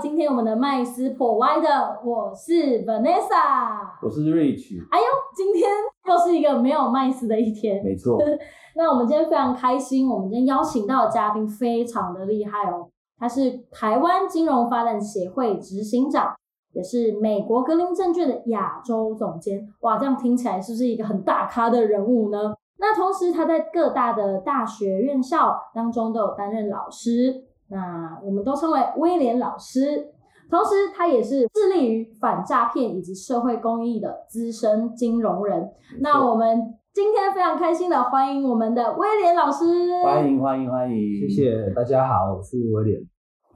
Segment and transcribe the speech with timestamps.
[0.00, 4.84] 今天我们的麦斯破歪的，我是 Vanessa，我是 Rich。
[4.90, 5.04] 哎呦，
[5.36, 5.70] 今天
[6.06, 7.80] 又是一个没有麦斯的一天。
[7.84, 8.18] 没错。
[8.74, 16.34] 那我们今天非常开心，我们今天邀请到的嘉宾非常的厉害哦，他是台湾金融发展协会执行长，
[16.72, 19.60] 也是美国格林证券的亚洲总监。
[19.82, 22.52] 哇，这样听起来是不是一个很大咖的人物呢？
[22.78, 27.44] 那同时他在各大的大学院校当中都有担任老师。
[27.74, 30.12] 那我们都称为威廉老师，
[30.48, 35.68] 同时他也是致力于反诈骗以及社会公益的资深金融人。
[35.98, 39.64] 那我们今天非常开心的欢迎我们的威廉老师，
[40.04, 43.00] 欢迎欢迎欢迎，谢谢大家好，我是威廉。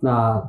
[0.00, 0.42] 那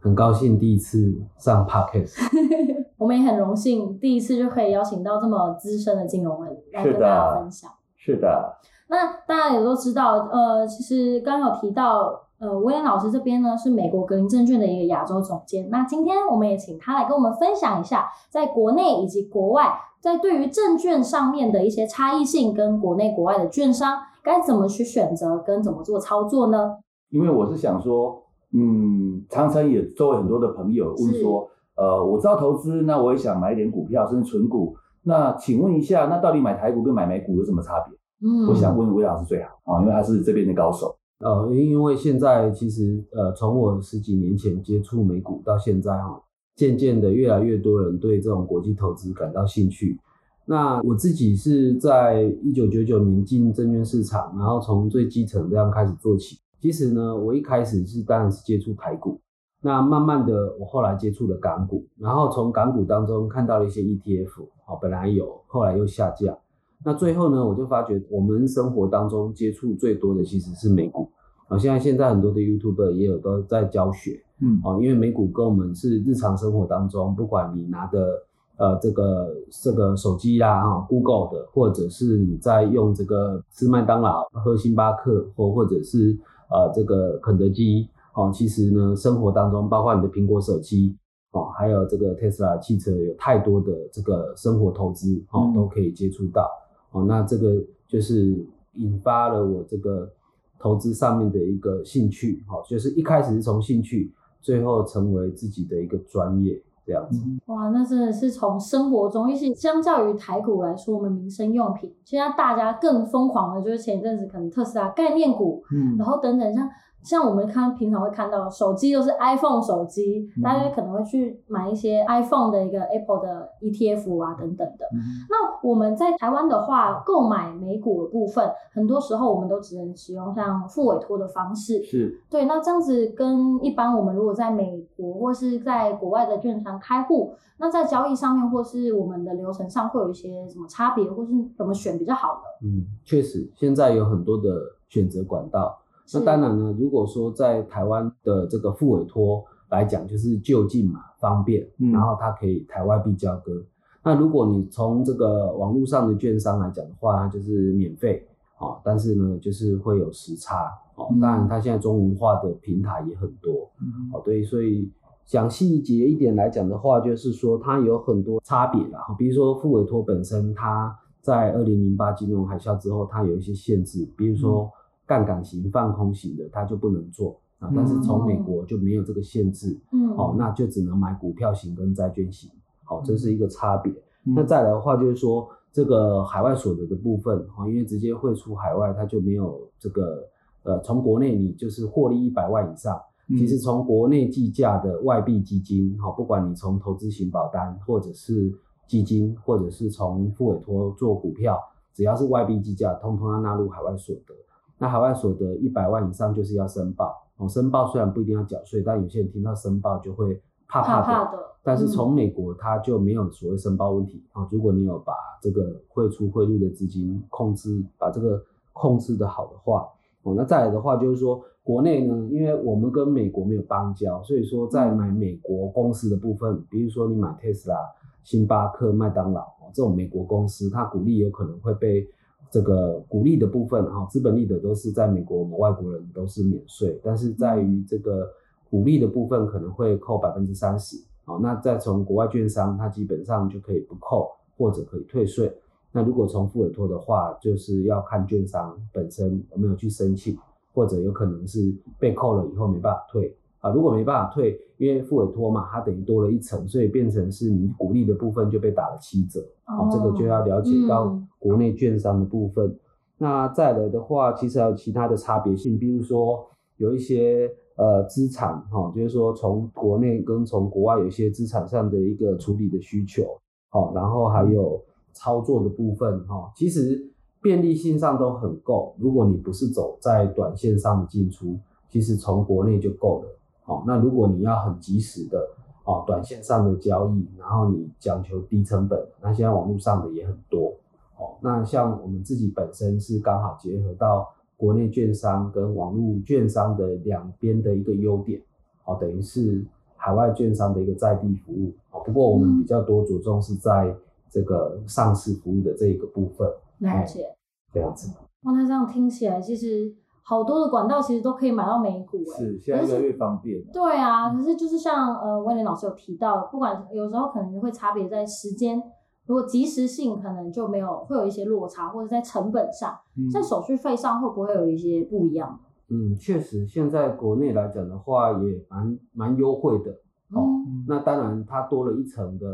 [0.00, 2.14] 很高兴第一次上 podcast，
[2.96, 7.68] 我们也很荣幸第一次就可以邀请到这么资深的金融人来跟大家分享。
[7.96, 8.56] 是的，
[8.88, 12.22] 那大家也都知道，呃，其实刚刚有提到。
[12.38, 15.70] 呃，威廉老师这边呢是美国格林证券的一个亚洲总监。
[15.70, 26.76] 那今天我们也请他来跟我们分享一下，在国内以及国外，在对于证券上面的一些差异性，跟国内国外的券商该怎么去选择，跟怎么做操作呢？
[27.10, 34.76] 因为我是想说，嗯，常常也周围很多的朋友问说，呃，我知道投资，那我也想买一点股票，甚至存股。
[35.04, 37.96] 那请问一下，那到底买台股跟买美股有什么差别？
[38.28, 40.95] 嗯，我想问威老师最好啊，因为他是这边的高手。
[41.20, 46.22] 呃，因为现在其实呃，从我十几年前接触美股到现在哈，
[46.54, 49.98] 渐渐的越来越多人对这种国际投资感到兴趣。
[50.44, 56.38] 那我自己是在一九九九年进证券市场，然后从最基层这样开始做起。
[56.60, 59.20] 其实呢，我一开始是当然是接触台股，
[59.62, 66.36] 那慢慢的我后来接触了港股，然后从港股当中看到了一些 ETF，哦，本来有，后来又下架。
[66.84, 71.10] 那最后呢，我就发觉我们生活当中接触最多的其实是美股
[71.48, 71.58] 啊。
[71.58, 78.22] 现在现在很多的 YouTuber 也有都在教学，嗯，啊，因为美股跟我们是日常生活当中，不管你拿的
[78.56, 86.16] 呃这个这个手机啦，哈，Google 的，或者是你在用这个吃麦当劳、喝星巴克，或或者是
[86.50, 90.96] 呃这个肯德基，哦，其实呢，生活当中包括你的苹果手机，
[91.32, 96.48] 哦，还有这个 Tesla 汽车，有太多的这个生活投资，哦，都可以接触到。
[96.96, 98.42] 哦，那这个就是
[98.74, 100.10] 引发了我这个
[100.58, 107.20] 投资上面的一个兴趣，哦，就是一开始是从兴趣，最后成为自己的一个专业这样子。
[107.46, 116.68] 哇，那真的是从生活中，一些相较于台股来说，我们民生用品，现在大家更疯狂的，就是前一阵子可能特斯拉概念股，嗯，然后等等像。
[117.02, 124.86] 像我们看平常会看到手机都是 iPhone 手机，大家可能会去买一些 iPhone 的一个 Apple 的 ETF 啊等等的。
[125.30, 131.80] 那我们在台湾的话，购买美股的部分，很多时候我们都只能使用像付委托的方式。
[131.84, 142.66] 是对，那这样子跟一般我们如果在美国或是在国外的券商开户，那在交易上面或是我们的流程上会有一些什么差别，或是怎么选比较好的？
[142.66, 144.50] 嗯，确实，现在有很多的
[144.88, 145.78] 选择管道。
[146.14, 153.60] 那当然呢，如果说在台湾的这个副委托来讲，就是就近嘛，方便，然后它可以台外币交割。
[154.04, 158.24] 那如果你从这个网络上的券商来讲的话，它就是免费
[158.58, 161.08] 哦，但是呢，就是会有时差哦。
[161.20, 163.68] 当然，它现在中文化的平台也很多
[164.12, 164.88] 哦，对，所以
[165.24, 169.00] 讲细节一点来讲的话，就是说它有很多差别啦。
[169.18, 174.70] 比如说副委托本身，它在二零零八金融海啸之后，它有一些限制，比如说。
[175.06, 177.70] 杠杆型、放空型的，它就不能做啊。
[177.74, 182.50] 但是从美国就没有这个限制，嗯，哦，那就只能买股票型跟债券型，
[182.84, 183.92] 好，这是一个差别。
[184.24, 190.28] 那再来的话，就是说这个海外所得的部分，哈，因为直接汇出海外，它就没有这个，
[190.64, 198.52] 呃，从国内你就是获利一百万以上，其实从国内计价的外币基金，哈，不管你从投资型保单，或者是
[198.88, 201.56] 基金，或者是从付委托做股票，
[201.94, 204.34] 只要是外币计价，通通要纳入海外所得。
[204.78, 210.38] 那海外所得一百万以上就是要申报哦，申报虽然不一定要缴税，但有些人听到申报就会
[210.68, 211.38] 怕怕的。
[211.62, 218.42] 但是从美国它就没有所谓申报问题啊，如果你有把这个汇出汇入的资金控制，把这个
[218.72, 219.88] 控制的好的话
[220.22, 227.76] 哦，那再来的话就是说国内呢，因为我们跟美国没有邦交，所以说在买美国公司的部分，比如说你买特斯拉、
[228.22, 232.06] 星巴克、麦当劳这种美国公司，它股利有可能会被。
[232.50, 238.28] 这个股利的部分，哈，资本利得都是在美国，我们外国人都是免税，但是在于这个
[238.70, 245.52] 股利的部分可能会扣百分之三十，好，那再从国外券商，它基本上就可以不扣或者可以退税。
[245.92, 250.36] 那如果从副委托的话，就是要看券商本身有没有去申请，
[250.74, 259.40] 或者有可能是被扣了以后没办法退，啊，如果没办法退，因为副委托嘛，它等于多了一层，所以变成是你鼓励的部分就被打了七折。
[259.66, 262.76] 哦，这个就要了解到国内券商的部分。
[263.18, 266.44] 那再来的话，其实还有其他的差别性，比如说
[266.76, 273.22] 有一些呃资产哈，就是说从国内跟从国外有一些资产上的一个处理的需求，
[273.70, 274.82] 好，然后还有
[275.12, 277.08] 操作的部分哈，其实
[277.40, 278.96] 便利性上都很够。
[278.98, 281.56] 如果你不是走在短线上的进出，
[281.88, 283.28] 其实从国内就够了。
[283.62, 285.38] 好，那如果你要很及时的
[285.84, 290.74] 哦，短线上的交易，然后你讲求低成本，那现在网络上的也很多。
[291.18, 298.40] 哦，那像我们自己本身是刚好结合到国内券商跟网络券商的两边的一个优点，
[298.84, 299.64] 哦，等于是
[299.96, 303.94] 海外券商的一个在地服务，哦，不过我们比较多着重是在
[304.30, 306.46] 这个上市服务的这一个部分。
[306.78, 307.34] 了解，
[307.72, 308.12] 这样子。
[308.42, 313.62] 哇，那这样听起来其实好多的管道其实都可以买到美股，哎，是现在越来越方便。
[313.72, 318.82] 对啊，可是就是像呃威廉老师有提到，不管有时候可能会差别在时间。
[319.26, 322.96] 如果及时性可能就没有会有一些落差，或者在成本上，
[323.32, 325.60] 在手续费上会不会有一些不一样？
[325.88, 329.90] 嗯，确实，现在国内来讲的话也蛮蛮优惠的
[330.32, 330.46] 哦。
[330.86, 332.46] 那当然，它多了一层的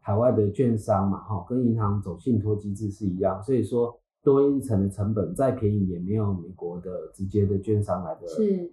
[0.00, 8.20] 海外的券商嘛，哈，跟银行走信托机制是一样，所以说多一层的成本再便宜也没有美国的直接的券商来的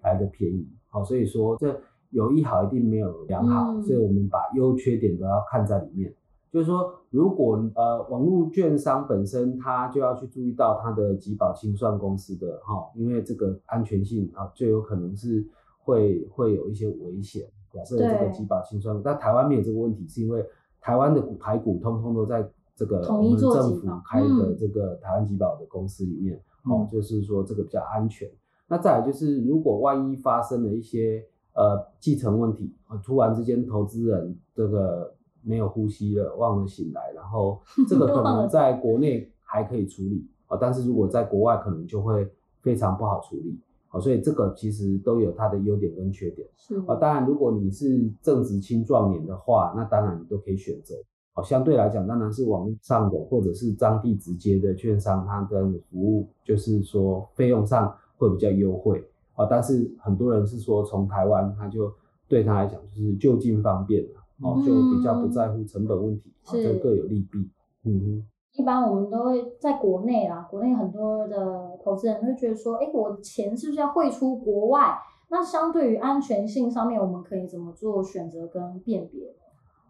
[0.01, 0.67] 来的便宜。
[0.89, 6.13] 好，所以说这有一好一定没有两好，所以我们把优缺点都要看在里面。
[6.51, 15.47] 就是说，如果呃网络券商本身，它就要去注意到它的集保清算公司的哈，因为这个安全性啊，就有可能是
[15.79, 17.49] 会会有一些危险。
[17.71, 20.45] 假设这个集保清算，但台湾没有这个问题，是因为
[20.81, 22.45] 台湾的股台股通通都在
[22.75, 28.29] 这个我们政府开的这个台湾集保的公司里面，哦，就是说这个比较安全。
[28.67, 35.15] 那再来就是，如果万一发生了一些呃继承问题啊，突然之间投资人这个。
[35.43, 42.29] 没有呼吸了，忘了醒来，然后 这个可能在国内还可以处理啊，但是如果在国外可能就会
[42.61, 43.59] 非常不好处理
[43.89, 46.95] 啊，所以这个其实都有它的优点跟缺点是啊。
[46.95, 50.95] 当然，如果你是正值青壮年的话，那当然你都可以选择
[51.33, 51.43] 啊。
[51.43, 59.03] 相对来讲，当然是网络上的或者是当地直接的券商，它跟服务就是说费用上会比较优惠
[59.35, 59.45] 啊。
[59.49, 61.91] 但是很多人是说从台湾，他就
[62.29, 64.05] 对他来讲就是就近方便
[64.41, 67.49] 哦，就比较不在乎成本问题，这各有利弊。
[67.83, 74.97] 嗯哼，一般我们都会在国内啦，国内很多的投资人会觉得说，哎，我的钱是不是要汇出国外？
[75.29, 79.33] 那相对于安全性上面，我们可以怎么做选择跟辨别？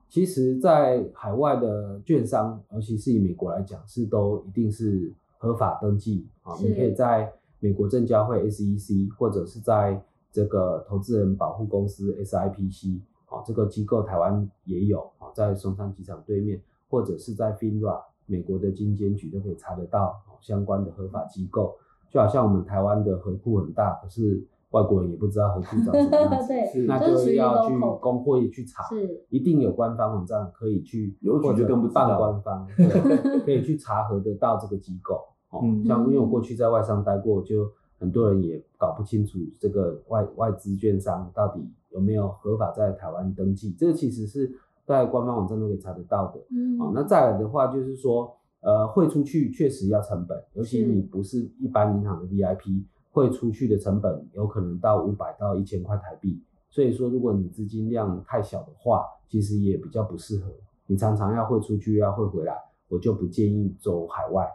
[0.07, 6.53] 其实，在海外的券商，尤其是以美国来讲，是都一定是合法登记啊。
[6.61, 10.01] 你可以在美国证交会 SEC，或者是在
[10.31, 12.99] 这个投资人保护公司 SIPC。
[13.41, 21.75] 啊，这个机构台湾也有啊，在松山机场对面，或者是在 FINRA 美国的金监局都可以查得到相关的合法机构。
[22.09, 28.83] 就好像我们台湾的河库很大，可是外国人也不知道河库长什么样子， 那就要去公会去查，
[29.29, 32.67] 一定有官方网站可以去，或者更半官方
[33.45, 35.21] 可以去查核得到这个机构。
[35.49, 41.65] 哦，像因为我过去在外商待过，就很多人也搞不清楚这个外外资券商到底。
[41.91, 43.73] 有没有合法在台湾登记？
[43.77, 44.51] 这个其实是
[44.85, 46.39] 在官方网站都可以查得到的。
[46.49, 56.41] 嗯，啊，那再来的话就是说，呃，汇出去确实要成本，尤其你不是一般银行的 VIP，汇出去的成本有可能到五百到一千块台币。
[56.69, 60.51] 所以说，如果你资金量太小的话，其实也比较不适合。
[60.87, 62.55] 你常常要汇出去，要汇回来，
[62.87, 64.45] 我就不建议走海外。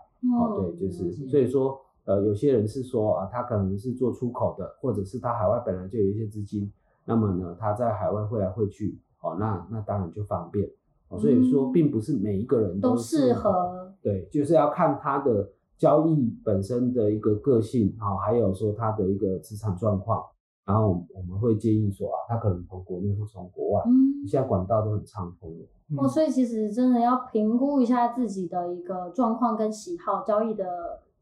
[0.41, 6.71] 哦，对，就是所以说，呃，有些人是说啊，他可能是做出口的，或者是他海外本来就有一些资金。
[7.09, 10.69] 那么呢，他在海外汇来汇去，哦，那那当然就方便，
[11.09, 15.49] 哦，所以说并不是每一个人都适合，对，就是要看他的
[15.79, 20.25] 交易本身的一个个性，啊，还有说他的一个资产状况，
[20.65, 30.67] 然后我们会建议说啊，他可能从国内或从国外，嗯，现在管道都很畅通的，哦，所以其实真的要评估一下自己的一个状况跟喜好，交易的。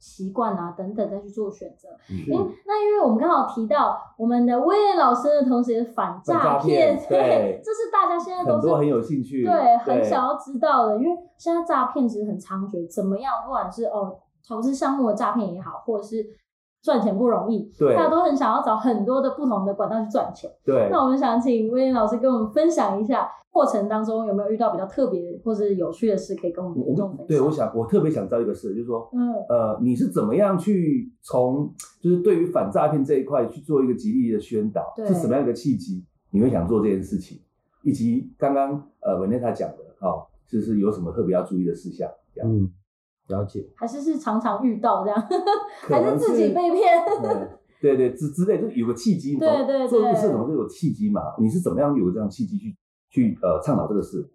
[0.05, 1.89] 习惯啊，等等，再去做选择。
[2.11, 10.99] 嗯，那因为我们刚好提到我们的威廉老师的同时反诈骗， 对，这是大家现在都是很有兴趣，对，很想要知道的。
[10.99, 14.15] 因为现在诈骗其实很猖獗，怎么样，不管是哦
[14.47, 16.23] 投资项目的诈骗也好，或者是
[16.85, 20.50] 赚钱不容易，对，大家都很想要找很多的不同的管道去赚钱。
[20.64, 23.29] 对，那我们想请威廉老师跟我们分享一下。
[23.50, 27.26] 过程当中有没有遇到比较特别或者有趣的事可以跟我们听众分享？
[27.29, 31.73] 对，我想我特别想知道一个事，就是说，嗯，呃，你是怎么样去从
[32.03, 34.93] 就是对于反诈骗这一块去做一个极力的宣导？
[35.07, 36.05] 是什么样一个契机？
[36.33, 37.38] 你会想做这件事情，
[37.85, 42.53] 以及刚刚呃文内他讲的，哦，就是有什么特别要注意的事项，这样。
[42.53, 42.69] 嗯，
[43.28, 43.66] 了解。
[43.75, 45.23] 还是是常常遇到这样，
[45.88, 46.83] 还是自己被骗？
[47.81, 51.21] 对对对之之类，就有个契机，对对对做这个事怎么会有契机嘛？
[51.38, 52.76] 你是怎么样有这样契机去
[53.11, 54.31] 去呃倡导这个事？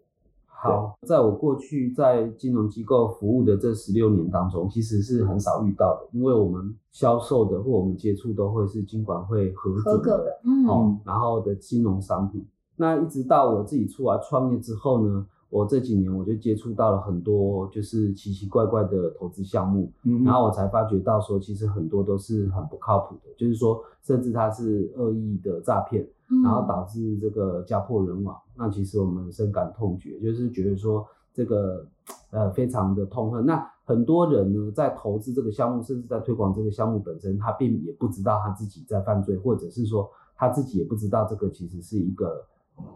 [0.61, 12.45] 好，在我过去在金融机构服务的这十六年当中，其实是很少遇到的，因为我们销售的或我们接触都会是金管会核合准格的，嗯，哦，然后的金融商品。
[12.75, 28.37] 那一直到我自己出来创业之后呢，我这几年我就接触到了很多就是奇奇怪怪的投资项目，嗯然后我才发觉到说，其实很多都是很不靠谱的，就是说，甚至它是恶意的诈骗，嗯然后导致这个家破人亡。
[28.55, 31.85] 那其实我们深感痛绝，就是觉得说这个
[32.29, 33.43] 呃非常的痛恨。
[33.45, 42.45] 那很多人呢，在投资这个项目，甚至在推广这个项目本身，他并也不知道他自己在犯罪，或者是说他自己也不知道这个其实是一个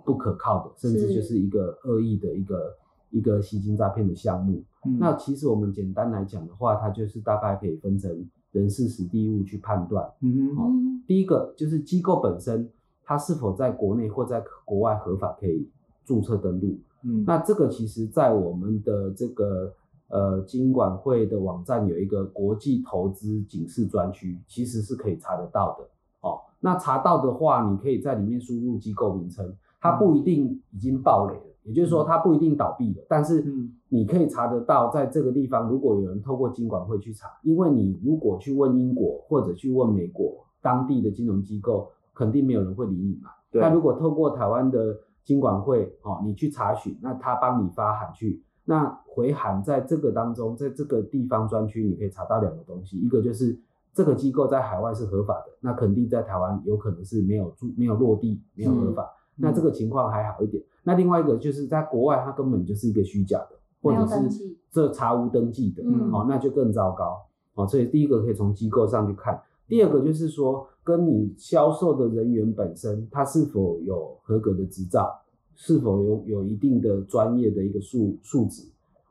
[0.06, 2.76] 不可靠的，甚至就是一个恶意的一个
[3.10, 4.64] 一个吸金诈骗的项目。
[4.86, 8.12] 嗯那其实我们简单来讲的话，它就是大概可以分成
[8.52, 10.12] 人事实地物去判断。
[10.20, 12.70] 嗯哼嗯第一个就是机构本身，
[13.04, 15.70] 它是否在国内或在国外合法可以
[16.04, 16.78] 注册登录。
[17.04, 19.74] 嗯那这个其实在我们的这个
[20.10, 25.88] 呃金管会的网站有一个国际投资警示专区，其实是可以查得到的。
[26.22, 33.76] 哦，那查到的话，你可以在里面输入机构名称，它不一定已经爆雷了，也就是说它不一定倒闭了，但是嗯。
[33.90, 43.30] 你可以查得到，在这个地方，如果有人透过金管会去查，因为你如果去问英国或者去问美国当地的金融机构，肯定没有人会理你嘛。
[43.52, 43.62] 对。
[43.62, 53.56] 那如果透过台湾的金管会，哦，你去查询，那他帮你发函去，那回函在这个当中，在这个地方专区，你可以查到两个东西，一个就是
[53.94, 60.64] 这个机构在海外是合法的，那肯定在台湾有可能是没有住、没有落地、没有合法，那这个情况还好一点。
[60.84, 67.22] 那另外一个就是在国外，它根本就是一个虚假的，或者是这查无登记的，嗯哦，那就更糟糕。
[67.56, 75.22] 哦，所以第一个可以从机构上去看，第二个就是说，跟你销售的人员本身，他是否有合格的执照，
[75.56, 78.64] 是否有有一定的专业的一个素素质。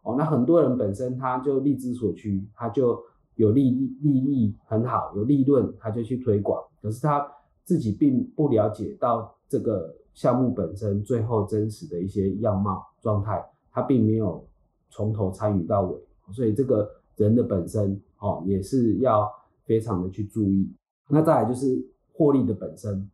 [0.03, 3.01] 哦，那很多人本身他就利之所趋，他就
[3.37, 7.25] 有利利利益很好，有利润，他就去推广，可是他
[7.65, 14.45] 自己并不了解到这个项目本身最后真实的一些样貌状态，他并没有
[14.91, 15.99] 从头参与到尾，
[16.33, 19.31] 所以这个人的本身哦也是要
[19.65, 20.71] 非常的去注意。
[21.09, 23.09] 那再来就是获利的本身，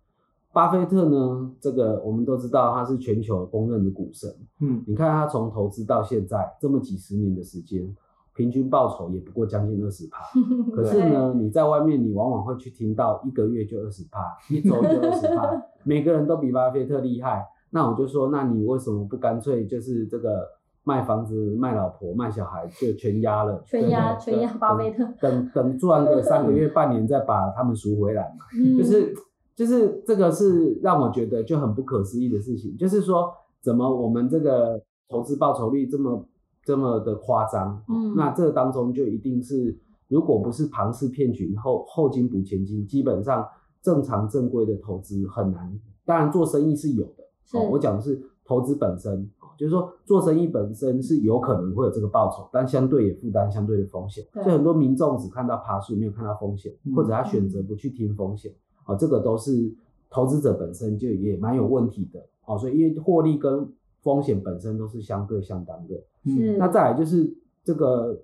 [0.53, 4.83] 巴菲特呢，这个我们都知道他是全球公认的股神，嗯。
[4.87, 7.97] 你看他从投资到现在这么几十年的时间，
[8.39, 10.23] 平均报酬也不过将近二十趴。
[10.73, 15.51] 可是呢，你在外面你往往会去听到一个月就二十趴，一周就二十趴，
[15.83, 17.45] 每个人都比巴菲特厉害。
[17.71, 20.47] 那我就说，那你为什么不干脆就是这个
[20.85, 23.61] 卖房子、卖老婆、卖小孩就全压了？
[23.67, 28.45] 全压全压巴菲特等等赚个 三个月、半年再把他们赎回来嘛。
[28.57, 29.13] 嗯就是
[29.57, 33.29] 就是这个是让我觉得就很不可思议的事情，就是说
[33.61, 36.25] 怎么我们这个投资报酬率这么
[36.69, 37.83] 这么的夸张？
[37.89, 39.75] 嗯那这个当中就一定是
[40.07, 43.43] 如果不是庞氏骗局后后金补前金，基本上
[43.81, 45.81] 正常正规的投资很难。
[46.05, 54.23] 当然做生意是有的，哦，我讲的是投资本身，哦就是说做生意本身是有可能会有这个报酬，但相对也负担相对的风险。
[54.35, 58.53] 所以很多民众只看到爬数，没有看到风险，嗯或者他选择不去听风险。
[58.85, 59.75] 哦，这个都是
[60.11, 62.21] 投资者本身就也蛮有问题的。
[62.45, 63.67] 哦，所以因为获利跟
[64.03, 65.95] 风险本身都是相对相当的。
[66.29, 67.33] 是那再来就是
[67.65, 68.19] 这个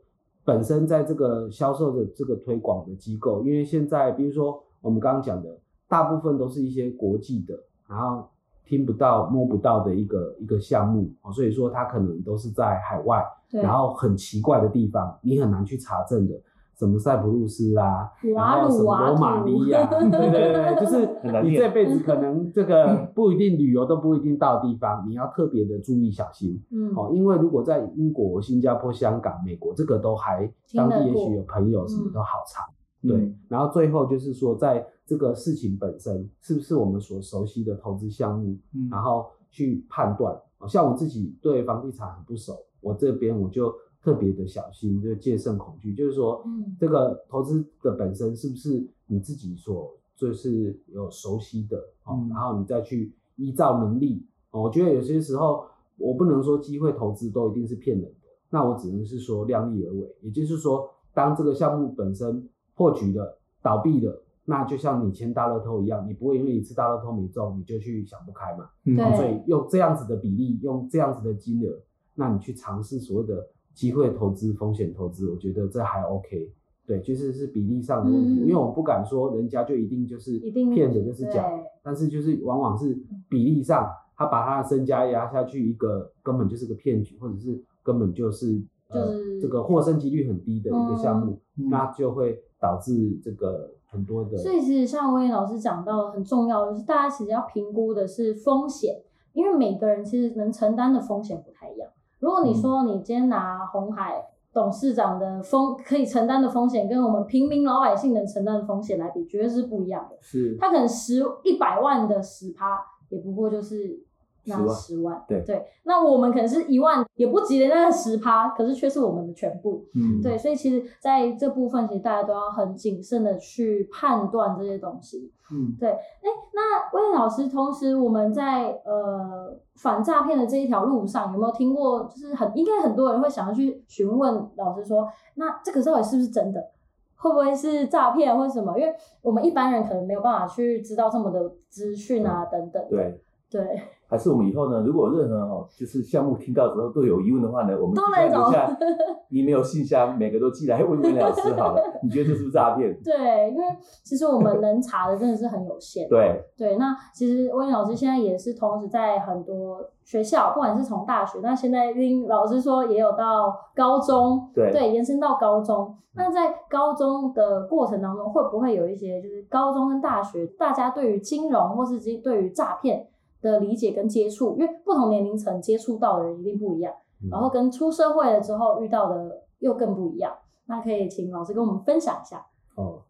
[0.44, 5.58] 本身在这个销售的这个推广的机构，因为现在比如说我们刚刚讲的，
[5.88, 7.58] 大部分都是一些国际的，
[7.88, 8.28] 然后
[8.64, 16.34] 听不到摸不到的一个一个项目，哦，所以说它可能都是在海外，对然后很奇怪的地方，你很难去查证的。
[16.76, 21.08] 什么塞浦路斯啊，然后什么罗马尼亚， 图对对对，就是
[21.42, 26.60] 你这辈子可能这个不一定旅游都不一定到的地方，你要特别的注意小心。
[26.70, 32.64] 嗯哦，因为如果在英国、新加坡、香港、美国，这个都还当地也许有朋友什么都好查。
[33.02, 40.34] 对嗯，然后最后就是说，在这个事情本身是不是我们所熟悉的投资项目，嗯然后去判断。
[40.58, 43.70] 哦像我自己对房地产很不熟，我这边我就
[44.04, 46.76] 特别的小心，就戒慎恐惧，就是说，嗯。
[46.78, 52.28] 这个投资的本身是不是你自己所就是有熟悉的哦，嗯。
[52.28, 55.64] 然后你再去依照能力哦，我觉得有些时候
[55.96, 68.68] 我不能说机会投资都一定是骗人的，那我只能是说量力而为，也就是说，当这个项目本身破局了、倒闭了，那就像你签大乐透一样，你不会因为一次大乐透没中，你就去想不开嘛。
[68.84, 68.96] 嗯。
[68.96, 69.16] 对。
[69.16, 71.80] 所以用这样子的比例，用这样子的金额，
[72.14, 76.50] 那你去尝试所谓的机会投资、风险投资，我觉得这还 OK。
[76.86, 81.50] 对，就是是比例上的问题，嗯因为我不敢说人家就一定就是一定骗的就是假，
[81.82, 82.94] 但是就是往往是
[83.26, 99.00] 比例上，他把他的身家压下去，一个根本就是个骗局，或者是根本就是呃就是这个获胜几率很低的一个项目，嗯那就会导致这个很多的所以其实像威廉老师讲到的很重要，就是大家其实要评估的是风险，
[99.32, 101.88] 因为每个人其实能承担的风险不太一样。
[102.20, 110.16] 如果你说你今天拿红海董事长的风可以承担的风险，跟我们平民老百姓能承担的风险来比，绝对是不一样的。
[110.20, 114.03] 是他可能十一百万的十趴，也不过就是
[114.46, 115.24] 那10万十万。
[115.28, 119.84] 对对，那我们可能是一万，也不及的十趴，可是却是我们的全部。
[119.94, 125.32] 嗯对，所以其实在这部分，其实大家都要很谨慎的去判断这些东西。
[125.52, 132.04] 嗯对，哎，那威廉老师，同时我们在呃反诈骗的这一条路上，有没有听过？
[132.04, 136.70] 就是很应该很多人会想要去询问老师说，那这个到底是不是真的？
[137.16, 138.78] 会不会是诈骗或什么？
[138.78, 142.88] 因为我们一般人可能没有办法去知道这么的资讯啊，等等的。
[142.88, 143.20] 对。
[143.54, 148.76] 对，还是我们以后呢，如果有任何哦，就是项目听到之后都有疑问的话呢，我们都来找留下
[149.30, 151.80] email 信箱，每个都寄来问问老师好了。
[152.02, 152.92] 你觉得这是不是诈骗？
[153.04, 153.64] 对，因为
[154.02, 156.08] 其实我们能查的真的是很有限。
[156.08, 165.96] 对， 对，那其实威廉老师现在也是同时在很多学校，不管是从大学，那现在听老师说也有到高中，对延伸到高中。
[166.16, 173.04] 那在高中的过程当中，会不会有一些就是高中跟大学大家对于金融或是对于诈骗
[173.52, 180.32] 的理解跟接触，因为不同年龄层接触到的人一定不一样，嗯然后跟出社会了之后遇到的又更不一样。
[180.66, 182.46] 那可以请老师跟我们分享一下。
[182.74, 183.02] 哦，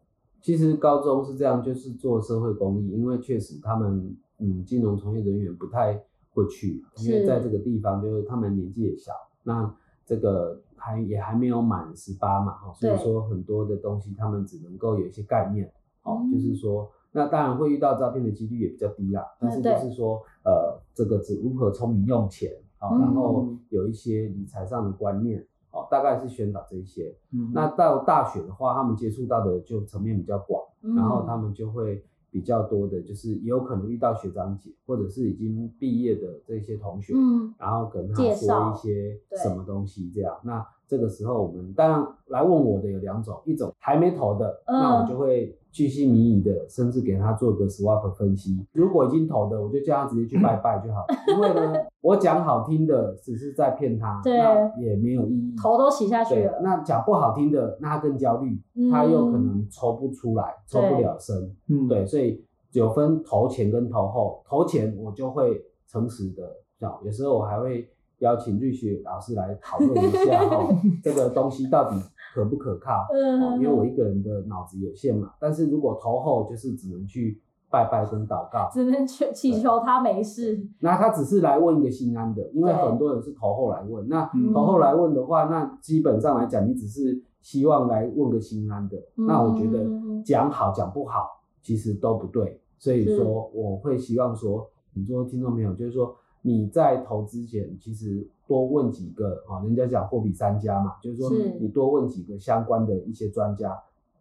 [0.42, 9.12] 其实高中是这样，就是做社会公益，因为确实他们嗯金融从业人员不太会去，因为在这个地方就是他们年纪也小，
[9.44, 9.72] 那
[10.04, 16.90] 这个还也还没有满十八嘛，哈，所以说很多的东西他们只能够有一些概念，哦，嗯就是说。
[17.16, 27.16] 那当然会遇到诈骗的几率也比较低啦，但是就是说，呃，这个只如何聪明用钱啊、嗯然后有一些理财上的观念，哦，大概是宣导这一些。
[27.32, 27.52] 嗯。
[27.54, 30.96] 那到大学的话，他们接触到的就层面比较广，嗯。
[30.96, 37.54] 然后他们就会比较多的，就是也有可能遇到学长姐或者是已经毕业的这些同学，嗯。
[37.58, 40.36] 然后跟他说一些什么东西这样。
[40.42, 48.64] 那这个时候我们当然来问我的有两种，一种还没投的，嗯那我就会巨细靡遗的，甚至给他做个 swap 分析。
[48.72, 55.56] 如果已经投的，我就叫他直接去拜拜就好，因为呢，我讲好听的只是在骗他，那也没有意义。
[55.60, 61.54] 头都洗下去了，，那讲不好听的，那他更焦虑，嗯他又可能抽不出来，抽不了身。
[61.68, 64.42] 嗯对，所以有分投前跟投后。
[64.46, 66.42] 投前我就会诚实的
[66.78, 70.68] 讲，有时候我还会邀请瑞雪老师来讨论一下哈，
[71.02, 71.96] 这个东西到底
[72.34, 73.06] 可不可靠？
[73.12, 75.32] 嗯哦，因为我一个人的脑子有限嘛。
[75.40, 78.70] 但是如果投后，就是只能去拜拜跟祷告。
[78.72, 80.66] 只能去祈求他没事。
[80.80, 84.08] 那他只是来问一个心安的，因为很多人是投后来问。
[84.08, 88.96] 那嗯投后来问的话，那基本上来讲，你只是希望来问个心安的。
[89.16, 92.60] 那我觉得嗯讲好讲不好，其实都不对。
[92.78, 96.14] 所以是说，我会希望说，很多听众朋友就是说，
[96.46, 103.74] 你在投之前，其实多问几个啊，人家讲货比三家嘛，就是说你多问几个相关的一些专家，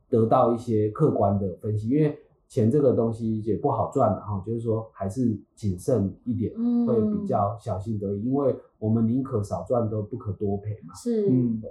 [0.07, 10.93] 得到一些客观的分析，因为钱这个东西也不好赚的哈，就是说还是谨慎一点，嗯会比较小心得意，因为我们宁可少赚都不可多赔嘛。
[10.95, 11.61] 是，嗯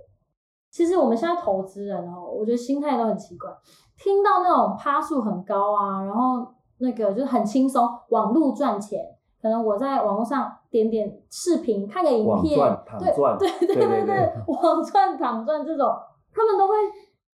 [0.71, 3.51] 其实我们现在投资人哦，我觉得心态都很奇怪，
[3.97, 6.47] 听到那种趴数很高啊，然后
[6.79, 9.01] 那个就是很轻松，网络赚钱，
[9.43, 12.57] 可能我在网络上点点视频，看个影片，
[12.99, 15.89] 对赚对对对对对，网赚躺赚这种，
[16.33, 16.75] 他们都会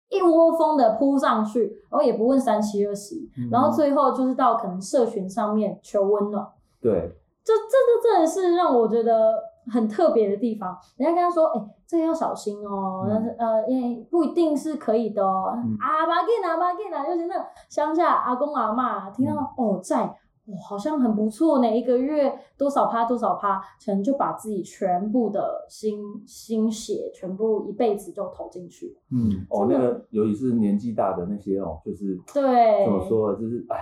[0.09, 6.45] 一窝蜂的扑上去，然后也不问三七二十一，嗯然后最后就是到可能社群上面求温暖。
[6.81, 6.91] 对，
[7.43, 9.33] 这这这真的是让我觉得
[9.71, 10.77] 很特别的地方。
[10.97, 15.53] 人家跟他说：“哎、这个要小心哦，嗯但是呃，因为不一定是可以的哦。
[15.55, 20.13] 嗯啊，把给拿，把给啊，就是那种乡下阿公阿嬷听到、嗯哦债，
[20.47, 28.97] 哇，好像很不错呢，一个月多少趴多少趴，可能就把自己全部的心心血，全部一辈子就投进去。
[29.11, 33.77] 嗯，哦，那个尤其是年纪大的那些哦，就是对怎么说，就是哎，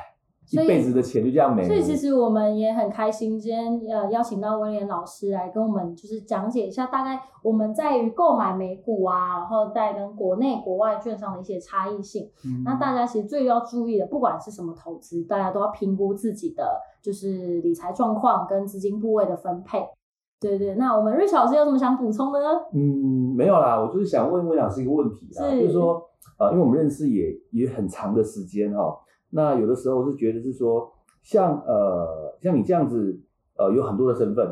[0.52, 1.68] 一辈子的钱就这样没了。
[1.68, 12.30] 所以其实我们也很开心，今天呃邀请到威廉老师来跟我们就是讲解一下，大概我们在于购买美股啊，然后再跟国内国外券商的一些差异性。
[12.46, 19.84] 嗯那大家其实最要注意的，不管是什么投资，大家都要评估自己的就是理财状况跟资金部位的分配。
[20.40, 22.48] 对对，那我们 Rich 老师有什么想补充的呢？
[22.74, 26.02] 嗯，没有啦，我就是想问温老师一个问题啦，是就是说，
[26.40, 28.92] 呃，因为我们认识也也很长的时间哈、
[29.32, 30.91] 那有的时候是觉得是说，
[31.24, 33.20] 像呃像你这样子，
[33.58, 34.46] 呃，有很多的身份，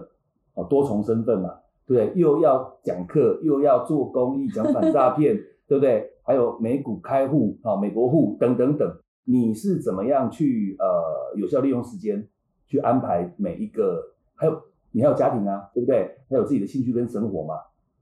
[0.56, 1.50] 哦，多重身份嘛，
[1.86, 2.20] 对不对？
[2.20, 5.36] 又要讲课，又要做公益，讲反诈骗，
[5.68, 6.10] 对不对？
[6.24, 8.92] 还有美股开户啊、美国户等等等，
[9.26, 12.28] 你是怎么样去呃有效利用时间
[12.66, 14.02] 去安排每一个？
[14.36, 14.62] 还有
[14.92, 16.18] 你还有家庭啊，对不对？
[16.30, 17.56] 还有自己的兴趣跟生活嘛。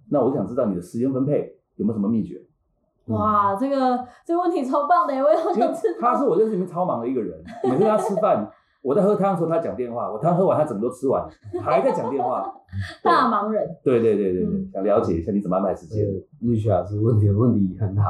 [0.09, 2.41] 那我想知道你的时间分配有没有什么秘诀？
[3.07, 5.97] 哇，这个这个问题超棒的耶，我也好想知道。
[5.99, 8.49] 他是我认识里面超忙的一个人，每次跟他吃饭，
[8.81, 11.27] 我在喝汤的时候他讲电话，我汤喝完他整个都吃完，
[11.63, 12.53] 还在讲电话。
[13.01, 16.05] 大忙人，对对对对对，嗯想了解一下你怎么安排时这间。
[16.05, 18.09] 个瑞雪老师问题的问题很好，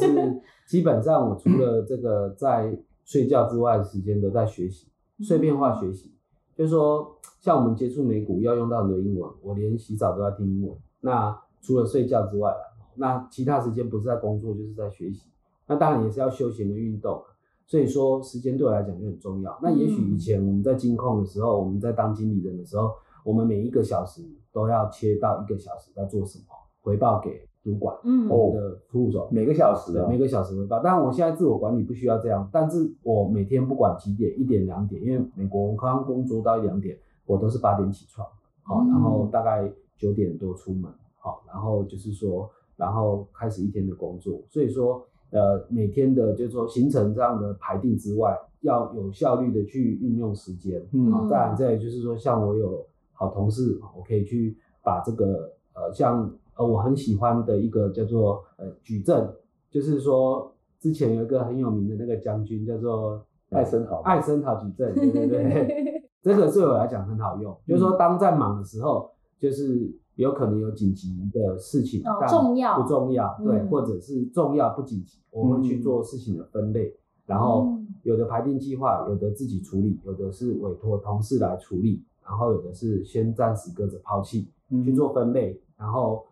[0.00, 2.74] 就是基本上我除了这个在
[3.04, 6.14] 睡觉之外的时间都在学习，碎片化学习，
[6.56, 7.06] 就是说
[7.40, 10.74] 像我们接触美股要用到很多英文，我连洗澡都要听英文。
[11.02, 12.56] 那除了睡觉之外啦，
[12.96, 15.28] 那其他时间不是在工作就是在学习，
[15.66, 17.22] 那当然也是要休闲的运动。
[17.66, 19.56] 所以说时间对我来讲就很重要。
[19.62, 22.90] 那也许以前我们在金控的时候，我们在当经理人的时候，
[23.24, 24.22] 我们每一个小时
[24.52, 26.44] 都要切到一个小时在做什么，
[26.82, 29.28] 回报给主管、嗯，我们的副总。
[29.30, 30.80] 每个小时，哦，每个小时回报。
[30.80, 38.26] 当然，我现在自我管理不需要这样，但是我每天不管几点，一点、两点，因为美国我刚刚工作到一两点，我都是八点起床，
[38.64, 42.50] 好、嗯然后大概九点多出门，好、然后就是说，
[42.80, 44.40] 然后开始一天的工作。
[44.48, 50.82] 所以说，呃，每天的就是说行程这样的排定之外，要有效率的去运用时间。
[50.92, 51.12] 嗯。
[51.12, 59.30] 好、再来再就是说，像我有好同事，我可以去把这个呃，像呃我很喜欢的一个叫做呃矩阵，
[59.70, 73.68] 就是说之前有一个很有名的那个将军叫做艾森豪艾森豪矩阵，对对对， 这个对我来讲很好用，就是说当在忙的时候，就是有可能有紧急的事情，重要不重要，对，嗯。
[73.68, 76.94] 或者是重要不紧急，我们去做事情的分类，
[77.26, 77.86] 然后嗯。
[78.02, 86.24] 有的排定计划，有的自己处理，有的是委托同事来处理，然后有的是先暂时搁着抛弃，嗯去做分类，然后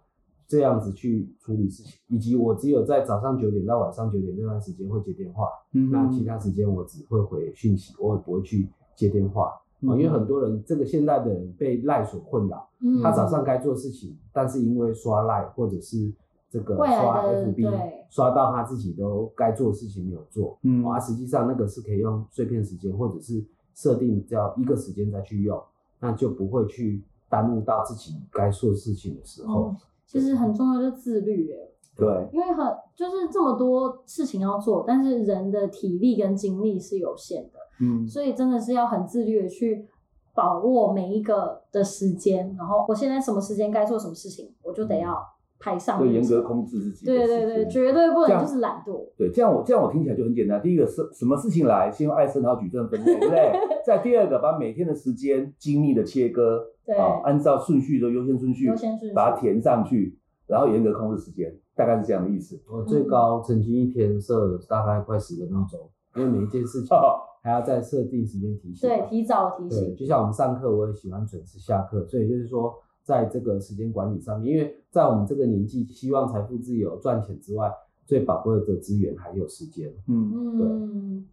[0.46, 9.53] 这样子去处理事情，以及我只有在早上九点到晚上九点这段时间会接电话，嗯那其他时间我只会回讯息，我也不会去接电话。
[9.81, 16.12] 因为很多人，这个现在的人被赖所困扰，嗯他早上该做事情，但是因为刷赖或者是
[16.51, 20.85] 这个刷 FB 对刷到他自己都该做的事情没有做，嗯。
[20.85, 25.61] 啊，实际上那个是可以用碎片时间，或者是设定叫一个时间再去用，
[26.01, 29.69] 那就不会去耽误到自己该做事情的时候。
[29.69, 29.77] 嗯。
[30.07, 39.87] 其实很重要就是自律耶，对，因为很就是这么多事情要做，但是人的体力跟精力是有限的，嗯所以真的是要很自律的去
[40.35, 45.17] 把握每一个的时间，然后我现在什么时间该做什么事情，我就得要
[45.59, 47.27] 排上对严格控制自己对。
[47.27, 49.05] 对对，绝对不能就是懒惰。
[49.17, 50.62] 对，这样我这样我听起来就很简单。
[50.62, 53.53] 第一个是什么事情来，先用艾森豪矩阵分类，对不对？
[53.85, 62.61] 再第二个，把每天的时间精密的切割，对啊，按照顺序的优先顺序，优先顺序把它填上去，然后严格控制时间，大概是这样的意思。
[62.71, 65.81] 我最高曾经一天设大概快十个闹钟，
[66.14, 66.88] 因为每一件事情
[67.42, 68.88] 还要再设定时间提醒。
[68.88, 69.96] 对，提早提对，醒。
[69.96, 77.72] 就像我们上课，我也喜欢准时下课，所以就是说，在这个时间管理上面，因为在我们这个年纪，希望财富自由、赚钱之外，
[78.07, 79.92] 最宝贵的资源还有时间。
[80.09, 81.27] 嗯，嗯，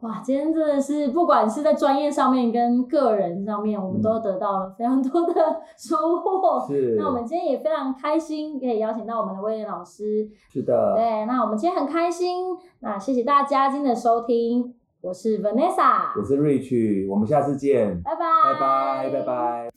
[0.00, 5.34] 哇，今天真的是不管是在专业上面跟个人上面，我们都得到了非常多的
[5.78, 6.66] 收获。
[6.66, 6.96] 是。
[6.98, 10.28] 那我们今天也非常开心，可以邀请到我们的威廉老师。
[10.50, 10.94] 是的。
[10.96, 18.20] 对，那我们今天很开心，那谢谢大家今天的收听，我是 Vanessa，我是 Rich，我们下次见，拜拜，
[18.54, 19.71] 拜拜，拜拜。